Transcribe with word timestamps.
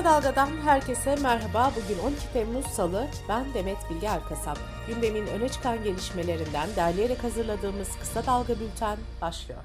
Kısa 0.00 0.10
Dalga'dan 0.10 0.48
herkese 0.64 1.16
merhaba. 1.22 1.72
Bugün 1.76 2.02
12 2.02 2.32
Temmuz 2.32 2.66
Salı. 2.66 3.06
Ben 3.28 3.44
Demet 3.54 3.76
Bilge 3.90 4.06
Erkasap. 4.06 4.58
Gündemin 4.88 5.26
öne 5.26 5.48
çıkan 5.48 5.84
gelişmelerinden 5.84 6.68
derleyerek 6.76 7.24
hazırladığımız 7.24 7.88
Kısa 8.00 8.26
Dalga 8.26 8.54
Bülten 8.60 8.98
başlıyor. 9.22 9.60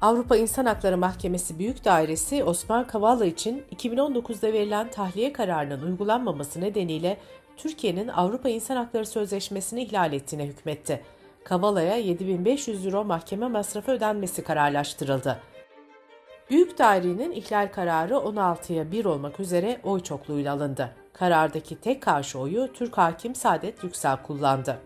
Avrupa 0.00 0.36
İnsan 0.36 0.66
Hakları 0.66 0.98
Mahkemesi 0.98 1.58
Büyük 1.58 1.84
Dairesi 1.84 2.44
Osman 2.44 2.86
Kavala 2.86 3.26
için 3.26 3.64
2019'da 3.76 4.52
verilen 4.52 4.90
tahliye 4.90 5.32
kararının 5.32 5.86
uygulanmaması 5.86 6.60
nedeniyle 6.60 7.18
Türkiye'nin 7.56 8.08
Avrupa 8.08 8.48
İnsan 8.48 8.76
Hakları 8.76 9.06
Sözleşmesi'ni 9.06 9.82
ihlal 9.82 10.12
ettiğine 10.12 10.46
hükmetti. 10.46 11.02
Kavala'ya 11.44 11.96
7500 11.96 12.86
euro 12.86 13.04
mahkeme 13.04 13.48
masrafı 13.48 13.92
ödenmesi 13.92 14.44
kararlaştırıldı. 14.44 15.40
Büyük 16.50 16.78
Dairenin 16.78 17.32
ihlal 17.32 17.72
kararı 17.72 18.14
16'ya 18.14 18.92
1 18.92 19.04
olmak 19.04 19.40
üzere 19.40 19.80
oy 19.84 20.00
çokluğuyla 20.00 20.54
alındı. 20.54 20.90
Karardaki 21.12 21.80
tek 21.80 22.02
karşı 22.02 22.38
oyu 22.38 22.72
Türk 22.72 22.98
hakim 22.98 23.34
Saadet 23.34 23.84
Yüksel 23.84 24.22
kullandı. 24.22 24.78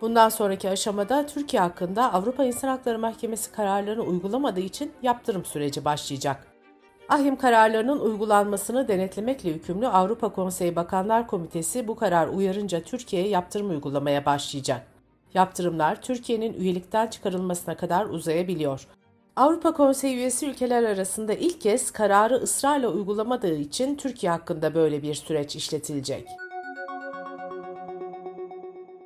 Bundan 0.00 0.28
sonraki 0.28 0.70
aşamada 0.70 1.26
Türkiye 1.26 1.62
hakkında 1.62 2.12
Avrupa 2.12 2.44
İnsan 2.44 2.68
Hakları 2.68 2.98
Mahkemesi 2.98 3.52
kararlarını 3.52 4.02
uygulamadığı 4.02 4.60
için 4.60 4.92
yaptırım 5.02 5.44
süreci 5.44 5.84
başlayacak. 5.84 6.46
Ahim 7.08 7.36
kararlarının 7.36 8.00
uygulanmasını 8.00 8.88
denetlemekle 8.88 9.50
yükümlü 9.50 9.86
Avrupa 9.86 10.28
Konseyi 10.28 10.76
Bakanlar 10.76 11.26
Komitesi 11.26 11.88
bu 11.88 11.96
karar 11.96 12.28
uyarınca 12.28 12.82
Türkiye'ye 12.82 13.28
yaptırım 13.28 13.70
uygulamaya 13.70 14.26
başlayacak. 14.26 14.86
Yaptırımlar 15.34 16.02
Türkiye'nin 16.02 16.52
üyelikten 16.52 17.06
çıkarılmasına 17.06 17.76
kadar 17.76 18.06
uzayabiliyor. 18.06 18.86
Avrupa 19.38 19.72
Konseyi 19.72 20.16
üyesi 20.16 20.46
ülkeler 20.46 20.82
arasında 20.82 21.32
ilk 21.32 21.60
kez 21.60 21.90
kararı 21.90 22.34
ısrarla 22.34 22.88
uygulamadığı 22.88 23.54
için 23.54 23.96
Türkiye 23.96 24.32
hakkında 24.32 24.74
böyle 24.74 25.02
bir 25.02 25.14
süreç 25.14 25.56
işletilecek. 25.56 26.28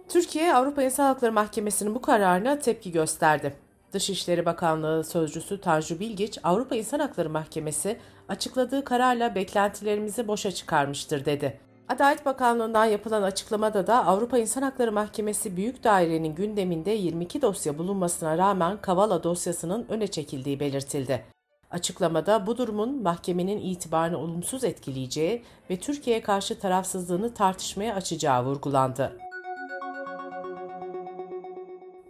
Türkiye, 0.08 0.54
Avrupa 0.54 0.82
İnsan 0.82 1.04
Hakları 1.04 1.32
Mahkemesi'nin 1.32 1.94
bu 1.94 2.02
kararına 2.02 2.58
tepki 2.58 2.92
gösterdi. 2.92 3.54
Dışişleri 3.92 4.46
Bakanlığı 4.46 5.04
Sözcüsü 5.04 5.60
Tanju 5.60 6.00
Bilgiç, 6.00 6.38
Avrupa 6.42 6.76
İnsan 6.76 6.98
Hakları 6.98 7.30
Mahkemesi 7.30 7.96
açıkladığı 8.28 8.84
kararla 8.84 9.34
beklentilerimizi 9.34 10.28
boşa 10.28 10.52
çıkarmıştır 10.52 11.24
dedi. 11.24 11.60
Adalet 11.88 12.26
Bakanlığı'ndan 12.26 12.84
yapılan 12.84 13.22
açıklamada 13.22 13.86
da 13.86 14.06
Avrupa 14.06 14.38
İnsan 14.38 14.62
Hakları 14.62 14.92
Mahkemesi 14.92 15.56
Büyük 15.56 15.84
Daire'nin 15.84 16.34
gündeminde 16.34 16.90
22 16.90 17.42
dosya 17.42 17.78
bulunmasına 17.78 18.38
rağmen 18.38 18.76
Kavala 18.76 19.22
dosyasının 19.22 19.86
öne 19.88 20.06
çekildiği 20.06 20.60
belirtildi. 20.60 21.24
Açıklamada 21.70 22.46
bu 22.46 22.58
durumun 22.58 23.02
mahkemenin 23.02 23.58
itibarını 23.58 24.18
olumsuz 24.18 24.64
etkileyeceği 24.64 25.42
ve 25.70 25.80
Türkiye'ye 25.80 26.22
karşı 26.22 26.58
tarafsızlığını 26.58 27.34
tartışmaya 27.34 27.94
açacağı 27.94 28.44
vurgulandı. 28.44 29.16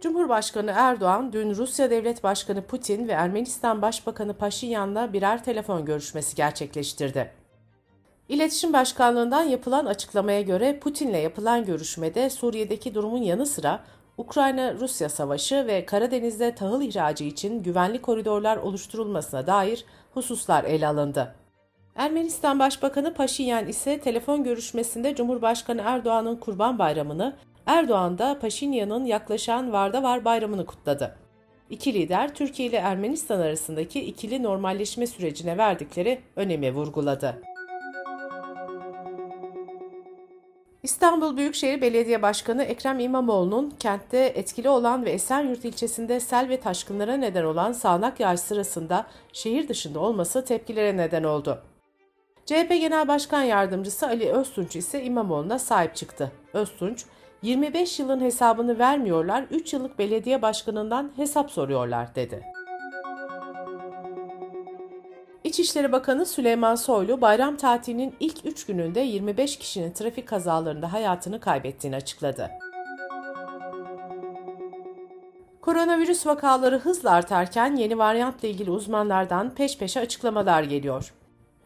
Cumhurbaşkanı 0.01 0.73
Erdoğan 0.75 1.33
dün 1.33 1.55
Rusya 1.55 1.89
Devlet 1.89 2.23
Başkanı 2.23 2.61
Putin 2.61 3.07
ve 3.07 3.11
Ermenistan 3.11 3.81
Başbakanı 3.81 4.33
Paşinyan'la 4.33 5.13
birer 5.13 5.43
telefon 5.43 5.85
görüşmesi 5.85 6.35
gerçekleştirdi. 6.35 7.42
İletişim 8.33 8.73
Başkanlığı'ndan 8.73 9.43
yapılan 9.43 9.85
açıklamaya 9.85 10.41
göre 10.41 10.79
Putin'le 10.79 11.21
yapılan 11.23 11.65
görüşmede 11.65 12.29
Suriye'deki 12.29 12.95
durumun 12.95 13.21
yanı 13.21 13.45
sıra 13.45 13.79
Ukrayna-Rusya 14.17 15.09
savaşı 15.09 15.67
ve 15.67 15.85
Karadeniz'de 15.85 16.55
tahıl 16.55 16.81
ihracı 16.81 17.23
için 17.23 17.63
güvenli 17.63 18.01
koridorlar 18.01 18.57
oluşturulmasına 18.57 19.47
dair 19.47 19.85
hususlar 20.13 20.63
ele 20.63 20.87
alındı. 20.87 21.35
Ermenistan 21.95 22.59
Başbakanı 22.59 23.13
Paşinyan 23.13 23.67
ise 23.67 23.99
telefon 23.99 24.43
görüşmesinde 24.43 25.15
Cumhurbaşkanı 25.15 25.81
Erdoğan'ın 25.85 26.35
Kurban 26.35 26.79
Bayramı'nı, 26.79 27.35
Erdoğan 27.65 28.17
da 28.17 28.39
Paşinyan'ın 28.39 29.05
yaklaşan 29.05 29.73
Varda 29.73 30.03
Var 30.03 30.25
Bayramı'nı 30.25 30.65
kutladı. 30.65 31.15
İki 31.69 31.93
lider 31.93 32.35
Türkiye 32.35 32.69
ile 32.69 32.77
Ermenistan 32.77 33.39
arasındaki 33.39 34.01
ikili 34.01 34.43
normalleşme 34.43 35.07
sürecine 35.07 35.57
verdikleri 35.57 36.21
önemi 36.35 36.73
vurguladı. 36.73 37.52
İstanbul 40.83 41.37
Büyükşehir 41.37 41.81
Belediye 41.81 42.21
Başkanı 42.21 42.63
Ekrem 42.63 42.99
İmamoğlu'nun 42.99 43.73
kentte 43.79 44.17
etkili 44.17 44.69
olan 44.69 45.05
ve 45.05 45.11
Esenyurt 45.11 45.65
ilçesinde 45.65 46.19
sel 46.19 46.49
ve 46.49 46.59
taşkınlara 46.59 47.17
neden 47.17 47.43
olan 47.43 47.71
sağanak 47.71 48.19
yağış 48.19 48.39
sırasında 48.39 49.05
şehir 49.33 49.67
dışında 49.67 49.99
olması 49.99 50.45
tepkilere 50.45 50.97
neden 50.97 51.23
oldu. 51.23 51.61
CHP 52.45 52.69
Genel 52.69 53.07
Başkan 53.07 53.43
Yardımcısı 53.43 54.07
Ali 54.07 54.29
Öztunç 54.29 54.75
ise 54.75 55.03
İmamoğlu'na 55.03 55.59
sahip 55.59 55.95
çıktı. 55.95 56.31
Öztunç, 56.53 57.05
25 57.41 57.99
yılın 57.99 58.21
hesabını 58.21 58.79
vermiyorlar, 58.79 59.45
3 59.51 59.73
yıllık 59.73 59.99
belediye 59.99 60.41
başkanından 60.41 61.11
hesap 61.15 61.51
soruyorlar 61.51 62.15
dedi. 62.15 62.43
İçişleri 65.53 65.91
Bakanı 65.91 66.25
Süleyman 66.25 66.75
Soylu 66.75 67.21
bayram 67.21 67.57
tatilinin 67.57 68.15
ilk 68.19 68.45
3 68.45 68.65
gününde 68.65 68.99
25 68.99 69.57
kişinin 69.57 69.91
trafik 69.91 70.27
kazalarında 70.27 70.93
hayatını 70.93 71.39
kaybettiğini 71.39 71.95
açıkladı. 71.95 72.49
Koronavirüs 75.61 76.27
vakaları 76.27 76.79
hızla 76.79 77.11
artarken 77.11 77.75
yeni 77.75 77.97
varyantla 77.97 78.47
ilgili 78.47 78.71
uzmanlardan 78.71 79.55
peş 79.55 79.77
peşe 79.77 79.99
açıklamalar 79.99 80.63
geliyor. 80.63 81.13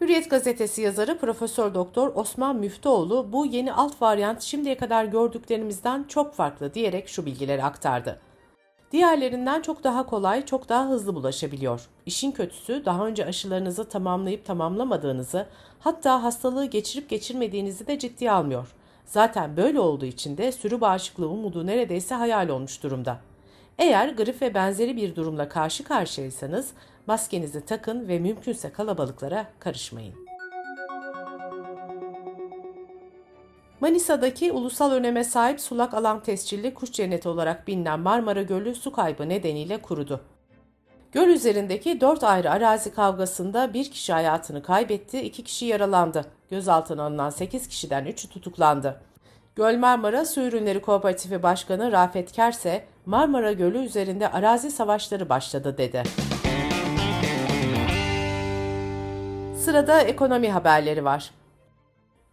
Hürriyet 0.02 0.30
gazetesi 0.30 0.82
yazarı 0.82 1.18
Profesör 1.18 1.74
Doktor 1.74 2.12
Osman 2.16 2.56
Müftüoğlu 2.56 3.32
bu 3.32 3.46
yeni 3.46 3.74
alt 3.74 4.02
varyant 4.02 4.42
şimdiye 4.42 4.78
kadar 4.78 5.06
gördüklerimizden 5.06 6.04
çok 6.04 6.34
farklı 6.34 6.74
diyerek 6.74 7.08
şu 7.08 7.26
bilgileri 7.26 7.64
aktardı. 7.64 8.20
Diğerlerinden 8.92 9.62
çok 9.62 9.84
daha 9.84 10.06
kolay, 10.06 10.46
çok 10.46 10.70
daha 10.70 10.90
hızlı 10.90 11.16
bulaşabiliyor. 11.16 11.88
İşin 12.06 12.32
kötüsü 12.32 12.86
daha 12.86 13.08
önce 13.08 13.26
aşılarınızı 13.26 13.90
tamamlayıp 13.90 14.46
tamamlamadığınızı, 14.46 15.48
hatta 15.80 16.24
hastalığı 16.24 16.66
geçirip 16.66 17.10
geçirmediğinizi 17.10 17.88
de 17.88 18.00
ciddiye 18.00 18.32
almıyor. 18.32 18.68
Zaten 19.06 19.58
böyle 19.58 19.80
olduğu 19.80 20.06
için 20.06 20.38
de 20.38 20.52
sürü 20.52 20.82
bağışıklığı 20.82 21.30
umudu 21.30 21.66
neredeyse 21.66 22.16
hayal 22.16 22.50
olmuş 22.50 22.84
durumda. 22.84 23.20
Eğer 23.78 24.10
grip 24.10 24.42
ve 24.42 24.54
benzeri 24.54 24.98
bir 24.98 25.16
durumla 25.16 25.50
karşı 25.50 25.84
karşıyaysanız 25.84 26.72
maskenizi 27.08 27.66
takın 27.66 28.08
ve 28.08 28.20
mümkünse 28.20 28.72
kalabalıklara 28.72 29.48
karışmayın. 29.60 30.27
Manisa'daki 33.82 34.52
ulusal 34.52 34.92
öneme 34.92 35.24
sahip 35.24 35.62
sulak 35.62 35.94
alan 35.94 36.24
tescilli 36.24 36.74
kuş 36.74 36.92
cenneti 36.92 37.30
olarak 37.30 37.68
bilinen 37.68 38.00
Marmara 38.00 38.42
Gölü 38.42 38.76
su 38.76 38.92
kaybı 38.92 39.30
nedeniyle 39.30 39.82
kurudu. 39.82 40.22
Göl 41.12 41.28
üzerindeki 41.28 42.02
dört 42.02 42.24
ayrı 42.24 42.52
arazi 42.52 42.94
kavgasında 42.94 43.74
bir 43.74 43.92
kişi 43.92 44.14
hayatını 44.14 44.64
kaybetti, 44.64 45.22
iki 45.22 45.44
kişi 45.44 45.66
yaralandı. 45.66 46.26
Gözaltına 46.50 47.04
alınan 47.04 47.30
8 47.30 47.68
kişiden 47.68 48.06
3'ü 48.06 48.30
tutuklandı. 48.30 49.02
Göl 49.56 49.78
Marmara 49.78 50.26
Su 50.26 50.42
Ürünleri 50.42 50.82
Kooperatifi 50.82 51.44
Başkanı 51.44 51.92
Rafet 51.92 52.32
Kerse, 52.32 52.86
Marmara 53.06 53.52
Gölü 53.52 53.78
üzerinde 53.78 54.32
arazi 54.32 54.72
savaşları 54.72 55.30
başladı 55.30 55.78
dedi. 55.78 56.04
Sırada 59.58 60.02
ekonomi 60.02 60.52
haberleri 60.52 61.06
var. 61.06 61.32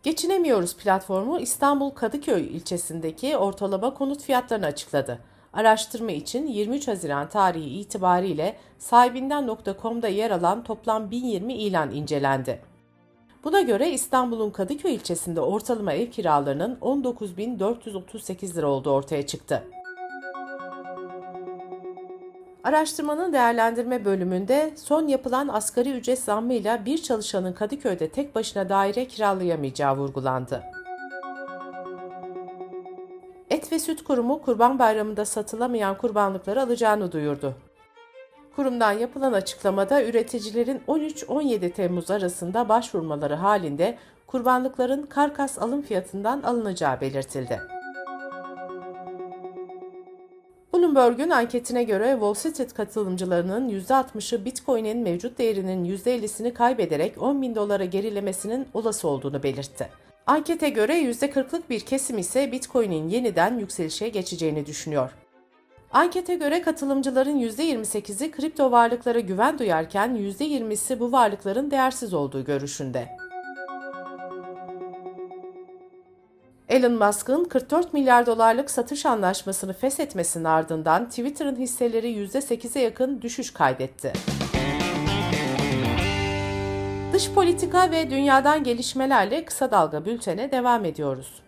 Geçinemiyoruz 0.05 0.77
platformu 0.77 1.41
İstanbul 1.41 1.91
Kadıköy 1.91 2.57
ilçesindeki 2.57 3.37
ortalama 3.37 3.95
konut 3.95 4.23
fiyatlarını 4.23 4.67
açıkladı. 4.67 5.19
Araştırma 5.53 6.13
için 6.13 6.47
23 6.47 6.89
Haziran 6.89 7.29
tarihi 7.29 7.81
itibariyle 7.81 8.57
sahibinden.com'da 8.79 10.09
yer 10.09 10.31
alan 10.31 10.65
toplam 10.65 11.11
1020 11.11 11.55
ilan 11.55 11.91
incelendi. 11.91 12.61
Buna 13.45 13.61
göre 13.61 13.91
İstanbul'un 13.91 14.51
Kadıköy 14.51 14.95
ilçesinde 14.95 15.41
ortalama 15.41 15.93
ev 15.93 16.11
kiralarının 16.11 16.79
19.438 16.81 18.55
lira 18.55 18.67
olduğu 18.67 18.91
ortaya 18.91 19.27
çıktı. 19.27 19.63
Araştırmanın 22.65 23.33
değerlendirme 23.33 24.05
bölümünde 24.05 24.73
son 24.77 25.07
yapılan 25.09 25.49
asgari 25.49 25.91
ücret 25.91 26.19
zammıyla 26.19 26.85
bir 26.85 27.03
çalışanın 27.03 27.53
Kadıköy'de 27.53 28.09
tek 28.09 28.35
başına 28.35 28.69
daire 28.69 29.09
kiralayamayacağı 29.09 29.97
vurgulandı. 29.97 30.63
Et 33.51 33.73
ve 33.73 33.79
Süt 33.79 34.05
Kurumu 34.05 34.43
Kurban 34.43 34.79
Bayramı'nda 34.79 35.25
satılamayan 35.25 35.99
kurbanlıkları 35.99 36.63
alacağını 36.63 37.13
duyurdu. 37.13 37.55
Kurumdan 38.57 38.93
yapılan 38.93 39.33
açıklamada 39.33 40.05
üreticilerin 40.05 40.83
13-17 40.89 41.73
Temmuz 41.73 42.11
arasında 42.11 42.69
başvurmaları 42.69 43.35
halinde 43.35 43.99
kurbanlıkların 44.27 45.03
karkas 45.03 45.59
alım 45.59 45.83
fiyatından 45.83 46.43
alınacağı 46.43 47.01
belirtildi. 47.01 47.74
Bloomberg'un 50.95 51.31
anketine 51.31 51.85
göre 51.85 52.11
Wall 52.13 52.35
Street 52.35 52.75
katılımcılarının 52.75 53.69
%60'ı 53.69 54.45
Bitcoin'in 54.45 54.99
mevcut 54.99 55.39
değerinin 55.39 55.97
%50'sini 55.97 56.53
kaybederek 56.53 57.23
10 57.23 57.43
bin 57.43 57.55
dolara 57.55 57.85
gerilemesinin 57.85 58.67
olası 58.75 59.09
olduğunu 59.09 59.43
belirtti. 59.43 59.89
Ankete 60.27 60.69
göre 60.69 61.03
%40'lık 61.03 61.71
bir 61.71 61.81
kesim 61.81 62.19
ise 62.19 62.53
Bitcoin'in 62.53 63.09
yeniden 63.09 63.59
yükselişe 63.59 64.09
geçeceğini 64.09 64.67
düşünüyor. 64.67 65.11
Ankete 65.93 66.35
göre 66.35 66.63
katılımcıların 66.63 67.39
%28'i 67.39 68.31
kripto 68.31 68.71
varlıklara 68.71 69.21
güven 69.21 69.59
duyarken 69.59 70.17
%20'si 70.17 71.01
bu 71.01 71.13
varlıkların 71.13 71.71
değersiz 71.71 72.15
olduğu 72.15 72.45
görüşünde. 72.45 73.24
Elon 76.75 76.93
Musk'ın 76.93 77.45
44 77.45 77.93
milyar 77.95 78.27
dolarlık 78.27 78.71
satış 78.71 79.07
anlaşmasını 79.07 79.73
feshetmesinin 79.73 80.45
ardından 80.45 81.09
Twitter'ın 81.09 81.57
hisseleri 81.57 82.13
%8'e 82.13 82.83
yakın 82.83 83.23
düşüş 83.23 83.53
kaydetti. 83.53 84.13
Dış 87.13 87.31
politika 87.31 87.91
ve 87.91 88.11
dünyadan 88.11 88.65
gelişmelerle 88.65 89.45
kısa 89.45 89.71
dalga 89.71 90.05
bültene 90.05 90.53
devam 90.53 90.85
ediyoruz. 90.85 91.43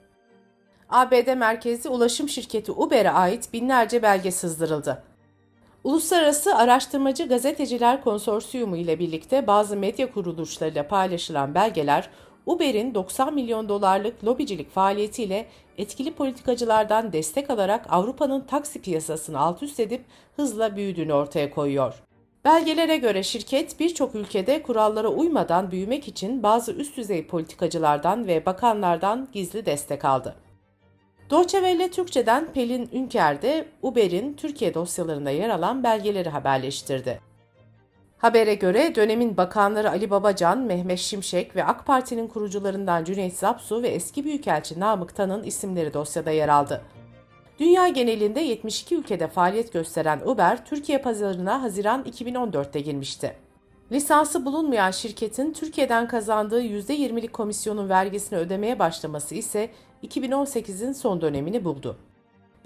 ABD 0.90 1.34
merkezli 1.36 1.90
ulaşım 1.90 2.28
şirketi 2.28 2.72
Uber'e 2.72 3.10
ait 3.10 3.52
binlerce 3.52 4.02
belge 4.02 4.30
sızdırıldı. 4.30 5.02
Uluslararası 5.84 6.56
Araştırmacı 6.56 7.28
Gazeteciler 7.28 8.04
Konsorsiyumu 8.04 8.76
ile 8.76 8.98
birlikte 8.98 9.46
bazı 9.46 9.76
medya 9.76 10.12
kuruluşlarıyla 10.12 10.88
paylaşılan 10.88 11.54
belgeler 11.54 12.10
Uber'in 12.46 12.94
90 12.94 13.34
milyon 13.34 13.68
dolarlık 13.68 14.24
lobicilik 14.24 14.70
faaliyetiyle 14.70 15.46
etkili 15.78 16.14
politikacılardan 16.14 17.12
destek 17.12 17.50
alarak 17.50 17.86
Avrupa'nın 17.88 18.40
taksi 18.40 18.82
piyasasını 18.82 19.38
alt 19.38 19.62
üst 19.62 19.80
edip 19.80 20.04
hızla 20.36 20.76
büyüdüğünü 20.76 21.12
ortaya 21.12 21.50
koyuyor. 21.50 21.94
Belgelere 22.44 22.96
göre 22.96 23.22
şirket 23.22 23.80
birçok 23.80 24.14
ülkede 24.14 24.62
kurallara 24.62 25.08
uymadan 25.08 25.70
büyümek 25.70 26.08
için 26.08 26.42
bazı 26.42 26.72
üst 26.72 26.96
düzey 26.96 27.26
politikacılardan 27.26 28.26
ve 28.26 28.46
bakanlardan 28.46 29.28
gizli 29.32 29.66
destek 29.66 30.04
aldı. 30.04 30.36
Deutsche 31.30 31.90
Türkçe'den 31.90 32.52
Pelin 32.52 32.88
Ünker 32.92 33.42
de 33.42 33.68
Uber'in 33.82 34.34
Türkiye 34.34 34.74
dosyalarında 34.74 35.30
yer 35.30 35.48
alan 35.48 35.84
belgeleri 35.84 36.28
haberleştirdi. 36.28 37.20
Habere 38.18 38.54
göre 38.54 38.94
dönemin 38.94 39.36
bakanları 39.36 39.90
Ali 39.90 40.10
Babacan, 40.10 40.58
Mehmet 40.58 40.98
Şimşek 40.98 41.56
ve 41.56 41.64
AK 41.64 41.86
Parti'nin 41.86 42.28
kurucularından 42.28 43.04
Cüneyt 43.04 43.34
Zapsu 43.34 43.82
ve 43.82 43.88
eski 43.88 44.24
büyükelçi 44.24 44.80
Namık 44.80 45.16
Tan'ın 45.16 45.42
isimleri 45.42 45.94
dosyada 45.94 46.30
yer 46.30 46.48
aldı. 46.48 46.82
Dünya 47.58 47.88
genelinde 47.88 48.40
72 48.40 48.96
ülkede 48.96 49.28
faaliyet 49.28 49.72
gösteren 49.72 50.20
Uber, 50.24 50.64
Türkiye 50.64 50.98
pazarına 50.98 51.62
Haziran 51.62 52.02
2014'te 52.02 52.80
girmişti. 52.80 53.36
Lisansı 53.92 54.44
bulunmayan 54.44 54.90
şirketin 54.90 55.52
Türkiye'den 55.52 56.08
kazandığı 56.08 56.62
%20'lik 56.62 57.32
komisyonun 57.32 57.88
vergisini 57.88 58.38
ödemeye 58.38 58.78
başlaması 58.78 59.34
ise 59.34 59.70
2018'in 60.04 60.92
son 60.92 61.20
dönemini 61.20 61.64
buldu. 61.64 61.98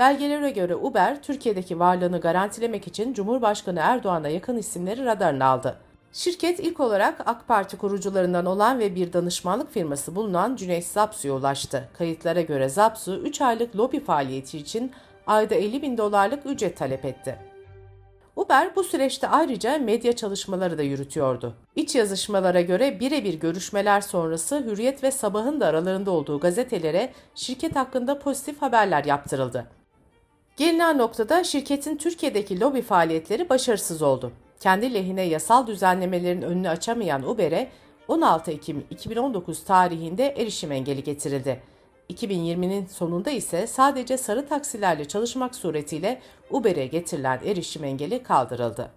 Belgelere 0.01 0.51
göre 0.51 0.77
Uber, 0.77 1.23
Türkiye'deki 1.23 1.79
varlığını 1.79 2.21
garantilemek 2.21 2.87
için 2.87 3.13
Cumhurbaşkanı 3.13 3.79
Erdoğan'a 3.83 4.29
yakın 4.29 4.57
isimleri 4.57 5.05
radarına 5.05 5.47
aldı. 5.47 5.77
Şirket 6.13 6.61
ilk 6.61 6.81
olarak 6.81 7.21
AK 7.27 7.49
Parti 7.49 7.77
kurucularından 7.77 8.47
olan 8.47 8.79
ve 8.79 8.95
bir 8.95 9.13
danışmanlık 9.13 9.73
firması 9.73 10.15
bulunan 10.15 10.57
Cüneyt 10.57 10.85
Zapsu'ya 10.85 11.35
ulaştı. 11.35 11.89
Kayıtlara 11.99 12.41
göre 12.41 12.69
Zapsu, 12.69 13.17
3 13.17 13.41
aylık 13.41 13.77
lobi 13.77 14.01
faaliyeti 14.01 14.59
için 14.59 14.93
ayda 15.27 15.55
50 15.55 15.83
bin 15.83 15.99
dolarlık 15.99 16.47
ücret 16.47 16.77
talep 16.77 17.05
etti. 17.05 17.39
Uber 18.37 18.77
bu 18.77 18.85
süreçte 18.85 19.29
ayrıca 19.29 19.79
medya 19.79 20.17
çalışmaları 20.17 20.79
da 20.79 20.83
yürütüyordu. 20.83 21.55
İç 21.77 21.95
yazışmalara 21.95 22.61
göre 22.61 23.01
birebir 23.01 23.35
görüşmeler 23.35 24.01
sonrası 24.01 24.65
Hürriyet 24.65 25.03
ve 25.03 25.11
Sabah'ın 25.11 25.61
da 25.61 25.67
aralarında 25.67 26.11
olduğu 26.11 26.41
gazetelere 26.41 27.13
şirket 27.35 27.77
hakkında 27.77 28.19
pozitif 28.19 28.63
haberler 28.63 29.05
yaptırıldı. 29.05 29.80
Gelinen 30.61 30.99
noktada 30.99 31.45
şirketin 31.45 31.97
Türkiye'deki 31.97 32.61
lobi 32.61 32.83
faaliyetleri 32.83 33.49
başarısız 33.49 34.03
oldu. 34.03 34.33
Kendi 34.61 34.95
lehine 34.95 35.23
yasal 35.23 35.67
düzenlemelerin 35.67 36.43
önünü 36.43 36.69
açamayan 36.69 37.23
Uber'e 37.23 37.71
16 38.09 38.51
Ekim 38.51 38.85
2019 38.91 39.65
tarihinde 39.65 40.27
erişim 40.27 40.73
engeli 40.73 41.03
getirildi. 41.03 41.63
2020'nin 42.11 42.87
sonunda 42.87 43.31
ise 43.31 43.67
sadece 43.67 44.17
sarı 44.17 44.49
taksilerle 44.49 45.05
çalışmak 45.05 45.55
suretiyle 45.55 46.21
Uber'e 46.51 46.87
getirilen 46.87 47.41
erişim 47.45 47.85
engeli 47.85 48.23
kaldırıldı. 48.23 48.91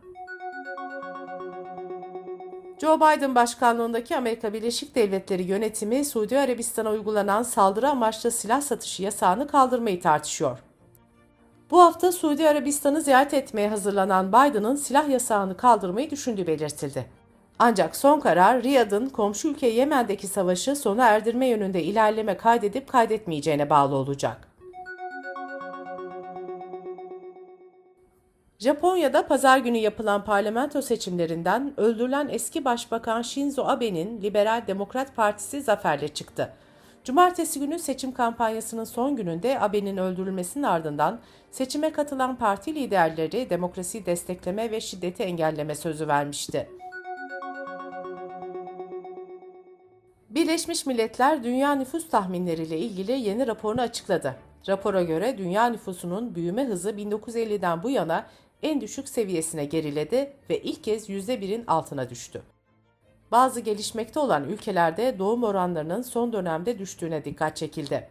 Joe 2.82 2.98
Biden 2.98 3.36
başkanlığındaki 3.36 4.18
Amerika 4.18 4.54
Birleşik 4.54 4.96
Devletleri 4.96 5.44
yönetimi 5.44 6.06
Suudi 6.06 6.40
Arabistan'a 6.40 6.92
uygulanan 6.92 7.44
saldırı 7.44 7.90
amaçlı 7.90 8.32
silah 8.32 8.62
satışı 8.62 9.04
yasağını 9.04 9.48
kaldırmayı 9.48 10.02
tartışıyor. 10.02 10.60
Bu 11.72 11.82
hafta 11.82 12.12
Suudi 12.12 12.50
Arabistan'ı 12.50 13.02
ziyaret 13.02 13.34
etmeye 13.34 13.70
hazırlanan 13.70 14.30
Biden'ın 14.30 14.76
silah 14.76 15.10
yasağını 15.10 15.58
kaldırmayı 15.58 16.10
düşündüğü 16.10 16.48
belirtildi. 16.48 17.06
Ancak 17.60 17.96
son 17.96 18.20
karar 18.20 18.64
Riyad'ın 18.64 19.10
komşu 19.10 19.48
ülke 19.48 19.68
Yemen'deki 19.68 20.28
savaşı 20.28 20.76
sona 20.76 21.08
erdirme 21.08 21.48
yönünde 21.48 21.84
ilerleme 21.84 22.38
kaydedip 22.38 22.88
kaydetmeyeceğine 22.88 23.70
bağlı 23.70 23.96
olacak. 23.96 24.48
Japonya'da 28.60 29.28
pazar 29.28 29.58
günü 29.58 29.78
yapılan 29.78 30.26
parlamento 30.26 30.82
seçimlerinden 30.82 31.74
öldürülen 31.78 32.28
eski 32.32 32.66
başbakan 32.66 33.22
Shinzo 33.22 33.64
Abe'nin 33.64 34.22
Liberal 34.22 34.64
Demokrat 34.68 35.16
Partisi 35.16 35.62
zaferle 35.62 36.08
çıktı. 36.08 36.54
Cumartesi 37.04 37.60
günü 37.60 37.80
seçim 37.80 38.14
kampanyasının 38.14 38.84
son 38.84 39.16
gününde 39.16 39.60
Abe'nin 39.60 39.98
öldürülmesinin 39.98 40.64
ardından 40.64 41.20
seçime 41.52 41.92
katılan 41.92 42.36
parti 42.36 42.76
liderleri 42.76 43.50
demokrasiyi 43.50 44.06
destekleme 44.06 44.72
ve 44.72 44.82
şiddeti 44.82 45.24
engelleme 45.24 45.76
sözü 45.76 46.08
vermişti. 46.08 46.70
Birleşmiş 50.30 50.86
Milletler 50.86 51.44
Dünya 51.44 51.76
Nüfus 51.76 52.10
Tahminleriyle 52.10 52.78
ilgili 52.78 53.12
yeni 53.12 53.48
raporunu 53.48 53.82
açıkladı. 53.82 54.36
Rapora 54.68 55.04
göre 55.04 55.38
dünya 55.38 55.66
nüfusunun 55.66 56.36
büyüme 56.36 56.66
hızı 56.66 56.90
1950'den 56.92 57.84
bu 57.84 57.90
yana 57.90 58.28
en 58.64 58.82
düşük 58.82 59.10
seviyesine 59.10 59.66
geriledi 59.66 60.34
ve 60.50 60.62
ilk 60.62 60.84
kez 60.84 61.10
%1'in 61.10 61.64
altına 61.68 62.10
düştü. 62.10 62.42
Bazı 63.34 63.60
gelişmekte 63.60 64.20
olan 64.20 64.44
ülkelerde 64.44 65.20
doğum 65.20 65.44
oranlarının 65.44 66.02
son 66.02 66.34
dönemde 66.34 66.80
düştüğüne 66.80 67.26
dikkat 67.26 67.58
çekildi. 67.58 68.10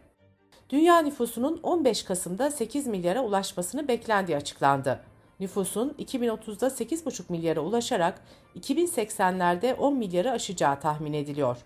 Dünya 0.69 0.99
nüfusunun 0.99 1.59
15 1.63 2.03
Kasım'da 2.03 2.51
8 2.51 2.87
milyara 2.87 3.21
ulaşmasını 3.21 3.87
beklendiği 3.87 4.37
açıklandı. 4.37 4.99
Nüfusun 5.39 5.95
2030'da 5.99 6.67
8,5 6.67 7.21
milyara 7.29 7.59
ulaşarak 7.59 8.21
2080'lerde 8.59 9.73
10 9.73 9.97
milyarı 9.97 10.31
aşacağı 10.31 10.79
tahmin 10.79 11.13
ediliyor. 11.13 11.57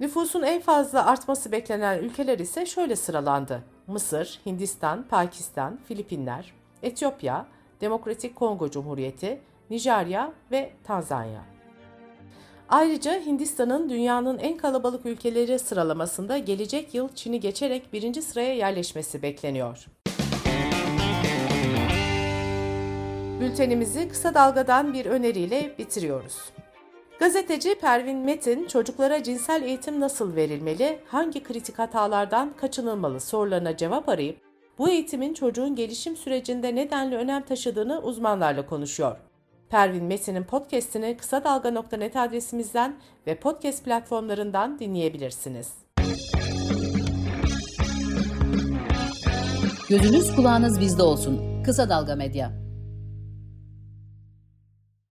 Nüfusun 0.00 0.42
en 0.42 0.60
fazla 0.60 1.06
artması 1.06 1.52
beklenen 1.52 1.98
ülkeler 1.98 2.38
ise 2.38 2.66
şöyle 2.66 2.96
sıralandı. 2.96 3.62
Mısır, 3.86 4.40
Hindistan, 4.46 5.08
Pakistan, 5.08 5.78
Filipinler, 5.88 6.52
Etiyopya, 6.82 7.46
Demokratik 7.80 8.36
Kongo 8.36 8.70
Cumhuriyeti, 8.70 9.40
Nijerya 9.70 10.32
ve 10.50 10.72
Tanzanya. 10.84 11.51
Ayrıca 12.68 13.20
Hindistan'ın 13.20 13.90
dünyanın 13.90 14.38
en 14.38 14.56
kalabalık 14.56 15.06
ülkeleri 15.06 15.58
sıralamasında 15.58 16.38
gelecek 16.38 16.94
yıl 16.94 17.08
Çin'i 17.14 17.40
geçerek 17.40 17.92
birinci 17.92 18.22
sıraya 18.22 18.54
yerleşmesi 18.54 19.22
bekleniyor. 19.22 19.86
Bültenimizi 23.40 24.08
kısa 24.08 24.34
dalgadan 24.34 24.94
bir 24.94 25.06
öneriyle 25.06 25.74
bitiriyoruz. 25.78 26.36
Gazeteci 27.18 27.74
Pervin 27.74 28.18
Metin, 28.18 28.66
çocuklara 28.66 29.22
cinsel 29.22 29.62
eğitim 29.62 30.00
nasıl 30.00 30.36
verilmeli, 30.36 30.98
hangi 31.06 31.42
kritik 31.42 31.78
hatalardan 31.78 32.52
kaçınılmalı 32.56 33.20
sorularına 33.20 33.76
cevap 33.76 34.08
arayıp, 34.08 34.36
bu 34.78 34.90
eğitimin 34.90 35.34
çocuğun 35.34 35.74
gelişim 35.74 36.16
sürecinde 36.16 36.74
nedenli 36.74 37.16
önem 37.16 37.42
taşıdığını 37.42 38.00
uzmanlarla 38.02 38.66
konuşuyor. 38.66 39.16
Pervin 39.72 40.04
Metin'in 40.04 40.44
podcast'ini 40.44 41.16
kısa 41.16 41.44
dalga.net 41.44 42.16
adresimizden 42.16 42.96
ve 43.26 43.34
podcast 43.34 43.84
platformlarından 43.84 44.78
dinleyebilirsiniz. 44.78 45.72
Gözünüz 49.88 50.36
kulağınız 50.36 50.80
bizde 50.80 51.02
olsun. 51.02 51.62
Kısa 51.64 51.88
Dalga 51.88 52.16
Medya. 52.16 52.61